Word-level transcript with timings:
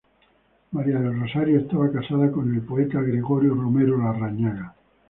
María 0.71 0.97
del 0.99 1.19
Rosario 1.19 1.59
estaba 1.59 1.91
casada 1.91 2.31
con 2.31 2.51
el 2.55 2.61
poeta 2.63 2.99
Gregorio 2.99 3.53
Romero 3.53 3.99
Larrañaga. 3.99 4.73